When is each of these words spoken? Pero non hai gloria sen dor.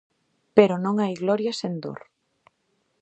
Pero 0.57 0.75
non 0.83 0.95
hai 1.01 1.13
gloria 1.23 1.53
sen 1.59 1.73
dor. 1.83 1.99